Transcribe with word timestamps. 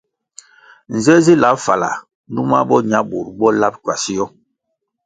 Nze 0.93 1.13
zih 1.25 1.39
lab 1.41 1.57
fala 1.65 1.89
numa 2.33 2.59
bo 2.67 2.77
ña 2.89 2.99
bur 3.09 3.27
bo 3.37 3.47
lab 3.61 3.73
kwasio? 3.83 4.25